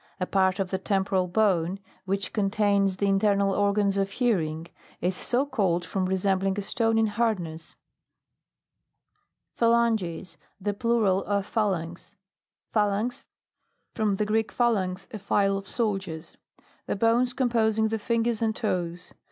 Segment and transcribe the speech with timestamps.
[0.19, 4.65] A part of the tem poral bone, which contains the in ternal organs of hearing,
[4.99, 7.75] is so called from resembling a stone in hardness.
[9.59, 10.37] PHALANGES.
[10.59, 12.15] The plural of Phalanx.
[12.73, 13.25] PHALANX.
[13.93, 16.35] From the Greek, phalagx, a file of soldiers.
[16.87, 19.13] The bones com posing the fingers and toes.